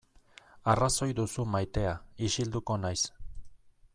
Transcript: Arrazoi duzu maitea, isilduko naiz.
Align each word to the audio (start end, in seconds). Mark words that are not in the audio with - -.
Arrazoi 0.71 1.07
duzu 1.19 1.45
maitea, 1.57 1.93
isilduko 2.31 2.81
naiz. 2.87 2.99